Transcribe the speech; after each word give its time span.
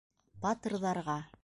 -Батырҙарға. 0.45 1.21